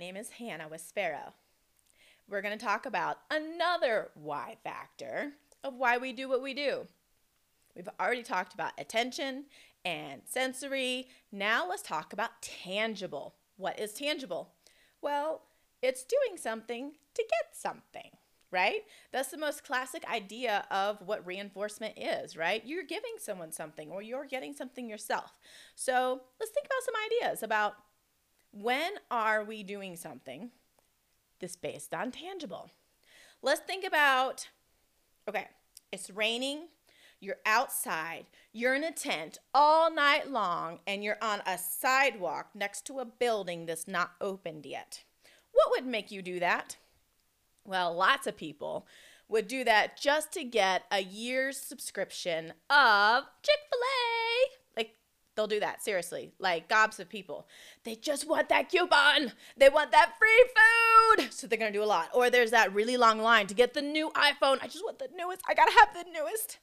is 0.00 0.30
Hannah 0.30 0.66
with 0.66 0.80
Spero. 0.80 1.34
We're 2.26 2.40
going 2.40 2.58
to 2.58 2.64
talk 2.64 2.86
about 2.86 3.18
another 3.30 4.08
why 4.14 4.56
factor 4.64 5.32
of 5.62 5.74
why 5.74 5.98
we 5.98 6.14
do 6.14 6.26
what 6.26 6.40
we 6.40 6.54
do. 6.54 6.86
We've 7.76 7.88
already 8.00 8.22
talked 8.22 8.54
about 8.54 8.72
attention 8.78 9.44
and 9.84 10.22
sensory. 10.24 11.08
Now 11.30 11.68
let's 11.68 11.82
talk 11.82 12.14
about 12.14 12.40
tangible. 12.40 13.34
What 13.58 13.78
is 13.78 13.92
tangible? 13.92 14.54
Well, 15.02 15.42
it's 15.82 16.02
doing 16.02 16.38
something 16.38 16.92
to 17.14 17.22
get 17.22 17.54
something, 17.54 18.10
right? 18.50 18.80
That's 19.12 19.30
the 19.30 19.36
most 19.36 19.64
classic 19.64 20.04
idea 20.10 20.64
of 20.70 21.02
what 21.04 21.26
reinforcement 21.26 21.98
is, 21.98 22.38
right? 22.38 22.62
You're 22.64 22.84
giving 22.84 23.16
someone 23.18 23.52
something 23.52 23.90
or 23.90 24.00
you're 24.00 24.24
getting 24.24 24.54
something 24.54 24.88
yourself. 24.88 25.36
So 25.74 26.22
let's 26.40 26.52
think 26.52 26.66
about 26.66 26.84
some 26.86 26.94
ideas 27.06 27.42
about 27.42 27.74
when 28.52 28.92
are 29.10 29.44
we 29.44 29.62
doing 29.62 29.96
something 29.96 30.50
that's 31.40 31.56
based 31.56 31.94
on 31.94 32.10
tangible? 32.10 32.70
Let's 33.42 33.60
think 33.60 33.86
about 33.86 34.48
okay, 35.28 35.48
it's 35.92 36.10
raining, 36.10 36.68
you're 37.20 37.36
outside, 37.46 38.26
you're 38.52 38.74
in 38.74 38.84
a 38.84 38.90
tent 38.90 39.38
all 39.54 39.92
night 39.92 40.30
long, 40.30 40.80
and 40.86 41.04
you're 41.04 41.18
on 41.22 41.40
a 41.46 41.56
sidewalk 41.58 42.48
next 42.54 42.84
to 42.86 42.98
a 42.98 43.04
building 43.04 43.66
that's 43.66 43.86
not 43.86 44.12
opened 44.20 44.66
yet. 44.66 45.04
What 45.52 45.70
would 45.70 45.86
make 45.86 46.10
you 46.10 46.22
do 46.22 46.40
that? 46.40 46.76
Well, 47.64 47.94
lots 47.94 48.26
of 48.26 48.36
people 48.36 48.86
would 49.28 49.46
do 49.46 49.62
that 49.64 49.96
just 49.96 50.32
to 50.32 50.44
get 50.44 50.82
a 50.90 51.00
year's 51.02 51.56
subscription 51.56 52.52
of 52.68 53.24
Chick 53.42 53.60
fil 53.70 53.78
A. 53.78 54.09
They'll 55.40 55.46
do 55.46 55.60
that, 55.60 55.82
seriously. 55.82 56.32
Like, 56.38 56.68
gobs 56.68 57.00
of 57.00 57.08
people. 57.08 57.48
They 57.84 57.94
just 57.94 58.28
want 58.28 58.50
that 58.50 58.68
coupon. 58.68 59.32
They 59.56 59.70
want 59.70 59.90
that 59.90 60.12
free 60.18 60.44
food. 61.16 61.32
So 61.32 61.46
they're 61.46 61.58
going 61.58 61.72
to 61.72 61.78
do 61.78 61.82
a 61.82 61.86
lot. 61.86 62.10
Or 62.12 62.28
there's 62.28 62.50
that 62.50 62.74
really 62.74 62.98
long 62.98 63.20
line 63.20 63.46
to 63.46 63.54
get 63.54 63.72
the 63.72 63.80
new 63.80 64.10
iPhone. 64.10 64.58
I 64.60 64.66
just 64.66 64.84
want 64.84 64.98
the 64.98 65.08
newest. 65.16 65.40
I 65.48 65.54
got 65.54 65.64
to 65.64 65.78
have 65.78 65.94
the 65.94 66.10
newest. 66.12 66.58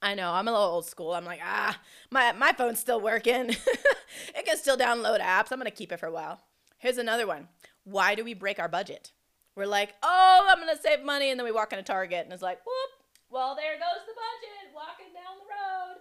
I 0.00 0.14
know, 0.14 0.32
I'm 0.32 0.48
a 0.48 0.52
little 0.52 0.66
old 0.68 0.86
school. 0.86 1.12
I'm 1.12 1.26
like, 1.26 1.40
ah, 1.44 1.78
my, 2.10 2.32
my 2.32 2.52
phone's 2.52 2.78
still 2.78 2.98
working. 2.98 3.50
it 4.34 4.46
can 4.46 4.56
still 4.56 4.78
download 4.78 5.20
apps. 5.20 5.52
I'm 5.52 5.58
going 5.58 5.66
to 5.66 5.70
keep 5.70 5.92
it 5.92 6.00
for 6.00 6.06
a 6.06 6.12
while. 6.12 6.40
Here's 6.78 6.96
another 6.96 7.26
one. 7.26 7.48
Why 7.84 8.14
do 8.14 8.24
we 8.24 8.32
break 8.32 8.58
our 8.58 8.68
budget? 8.68 9.12
We're 9.54 9.66
like, 9.66 9.92
oh, 10.02 10.46
I'm 10.48 10.64
going 10.64 10.74
to 10.74 10.82
save 10.82 11.04
money. 11.04 11.28
And 11.28 11.38
then 11.38 11.44
we 11.44 11.52
walk 11.52 11.74
into 11.74 11.84
Target 11.84 12.24
and 12.24 12.32
it's 12.32 12.40
like, 12.40 12.64
whoop, 12.64 13.04
well, 13.28 13.54
there 13.54 13.74
goes 13.74 14.06
the 14.06 14.14
budget 14.14 14.74
walking 14.74 15.12
down 15.12 15.36
the 15.36 15.44
road. 15.44 16.00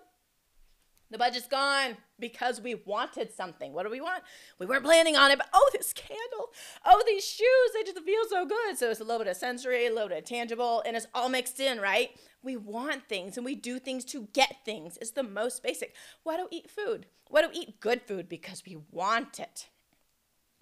The 1.11 1.17
budget's 1.17 1.47
gone 1.47 1.97
because 2.19 2.61
we 2.61 2.75
wanted 2.75 3.33
something. 3.33 3.73
What 3.73 3.83
do 3.83 3.89
we 3.89 4.01
want? 4.01 4.23
We 4.59 4.65
weren't 4.65 4.83
planning 4.83 5.15
on 5.15 5.31
it, 5.31 5.37
but 5.37 5.49
oh, 5.53 5.69
this 5.73 5.91
candle. 5.93 6.49
Oh, 6.85 7.03
these 7.07 7.25
shoes, 7.25 7.71
they 7.73 7.83
just 7.83 7.99
feel 8.05 8.23
so 8.29 8.45
good. 8.45 8.77
So 8.77 8.91
it's 8.91 8.99
a 8.99 9.03
little 9.03 9.19
bit 9.19 9.27
of 9.27 9.37
sensory, 9.37 9.87
a 9.87 9.93
little 9.93 10.09
bit 10.09 10.19
of 10.19 10.25
tangible, 10.25 10.83
and 10.85 10.95
it's 10.95 11.07
all 11.15 11.29
mixed 11.29 11.59
in, 11.59 11.79
right? 11.79 12.11
We 12.43 12.57
want 12.57 13.09
things 13.09 13.37
and 13.37 13.45
we 13.45 13.55
do 13.55 13.79
things 13.79 14.05
to 14.05 14.27
get 14.33 14.57
things. 14.65 14.97
It's 15.01 15.11
the 15.11 15.23
most 15.23 15.63
basic. 15.63 15.95
Why 16.23 16.37
do 16.37 16.47
we 16.51 16.59
eat 16.59 16.69
food? 16.69 17.07
Why 17.27 17.41
do 17.41 17.49
we 17.49 17.55
eat 17.55 17.79
good 17.79 18.01
food? 18.03 18.29
Because 18.29 18.63
we 18.65 18.77
want 18.91 19.39
it 19.39 19.67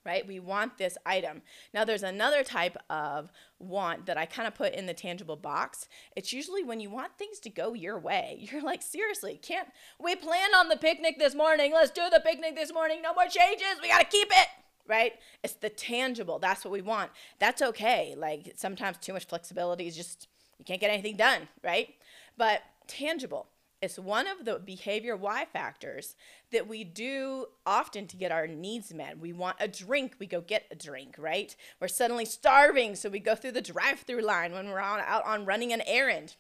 right? 0.07 0.25
We 0.25 0.39
want 0.39 0.77
this 0.77 0.97
item. 1.05 1.41
Now, 1.73 1.83
there's 1.83 2.01
another 2.01 2.41
type 2.41 2.77
of 2.89 3.29
want 3.59 4.05
that 4.05 4.17
I 4.17 4.25
kind 4.25 4.47
of 4.47 4.55
put 4.55 4.73
in 4.73 4.85
the 4.85 4.93
tangible 4.93 5.35
box. 5.35 5.89
It's 6.15 6.31
usually 6.31 6.63
when 6.63 6.79
you 6.79 6.89
want 6.89 7.17
things 7.17 7.39
to 7.39 7.49
go 7.49 7.73
your 7.73 7.99
way. 7.99 8.37
You're 8.51 8.63
like, 8.63 8.81
seriously, 8.81 9.37
can't 9.41 9.67
we 9.99 10.15
planned 10.15 10.53
on 10.55 10.69
the 10.69 10.77
picnic 10.77 11.19
this 11.19 11.35
morning? 11.35 11.73
Let's 11.73 11.91
do 11.91 12.09
the 12.09 12.21
picnic 12.25 12.55
this 12.55 12.73
morning. 12.73 13.01
No 13.01 13.13
more 13.13 13.27
changes. 13.27 13.81
We 13.81 13.89
got 13.89 13.99
to 13.99 14.05
keep 14.05 14.29
it. 14.31 14.47
Right? 14.87 15.15
It's 15.43 15.55
the 15.55 15.69
tangible. 15.69 16.39
That's 16.39 16.63
what 16.63 16.71
we 16.71 16.81
want. 16.81 17.11
That's 17.39 17.61
okay. 17.61 18.15
Like 18.17 18.53
sometimes 18.55 18.97
too 18.97 19.11
much 19.11 19.25
flexibility 19.25 19.87
is 19.87 19.97
just, 19.97 20.29
you 20.57 20.63
can't 20.63 20.79
get 20.79 20.89
anything 20.89 21.17
done, 21.17 21.49
right? 21.61 21.93
But 22.37 22.61
tangible 22.87 23.47
it's 23.81 23.99
one 23.99 24.27
of 24.27 24.45
the 24.45 24.59
behavior 24.59 25.15
why 25.15 25.45
factors 25.45 26.15
that 26.51 26.67
we 26.67 26.83
do 26.83 27.45
often 27.65 28.07
to 28.07 28.17
get 28.17 28.31
our 28.31 28.47
needs 28.47 28.93
met. 28.93 29.19
We 29.19 29.33
want 29.33 29.57
a 29.59 29.67
drink, 29.67 30.15
we 30.19 30.25
go 30.25 30.41
get 30.41 30.65
a 30.71 30.75
drink, 30.75 31.15
right? 31.19 31.55
We're 31.79 31.87
suddenly 31.87 32.25
starving, 32.25 32.95
so 32.95 33.09
we 33.09 33.19
go 33.19 33.35
through 33.35 33.51
the 33.51 33.61
drive 33.61 33.99
through 33.99 34.21
line 34.21 34.51
when 34.53 34.69
we're 34.69 34.79
on, 34.79 34.99
out 34.99 35.25
on 35.25 35.45
running 35.45 35.73
an 35.73 35.83
errand. 35.85 36.35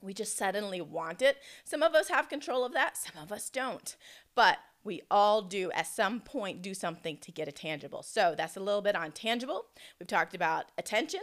We 0.00 0.12
just 0.12 0.36
suddenly 0.36 0.80
want 0.80 1.22
it. 1.22 1.38
Some 1.64 1.82
of 1.82 1.94
us 1.94 2.08
have 2.08 2.28
control 2.28 2.64
of 2.64 2.72
that, 2.74 2.96
some 2.96 3.22
of 3.22 3.32
us 3.32 3.48
don't. 3.48 3.96
But 4.34 4.58
we 4.84 5.02
all 5.10 5.42
do 5.42 5.70
at 5.72 5.86
some 5.86 6.20
point 6.20 6.62
do 6.62 6.72
something 6.72 7.16
to 7.18 7.32
get 7.32 7.48
a 7.48 7.52
tangible. 7.52 8.02
So 8.02 8.34
that's 8.36 8.56
a 8.56 8.60
little 8.60 8.82
bit 8.82 8.94
on 8.94 9.12
tangible. 9.12 9.66
We've 9.98 10.06
talked 10.06 10.34
about 10.34 10.66
attention 10.78 11.20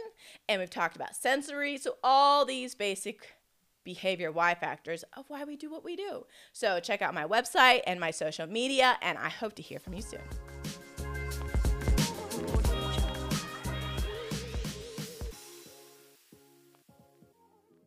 and 0.48 0.60
we've 0.60 0.70
talked 0.70 0.96
about 0.96 1.16
sensory. 1.16 1.78
So 1.78 1.96
all 2.04 2.44
these 2.44 2.74
basic 2.74 3.36
behavior 3.86 4.30
why 4.30 4.54
factors 4.54 5.02
of 5.16 5.24
why 5.28 5.44
we 5.44 5.56
do 5.56 5.70
what 5.70 5.82
we 5.82 5.96
do. 5.96 6.26
So 6.52 6.78
check 6.80 7.00
out 7.00 7.14
my 7.14 7.24
website 7.24 7.80
and 7.86 7.98
my 7.98 8.10
social 8.10 8.46
media, 8.46 8.98
and 9.00 9.16
I 9.16 9.30
hope 9.30 9.54
to 9.54 9.62
hear 9.62 9.78
from 9.78 9.94
you 9.94 10.02
soon. 10.02 10.20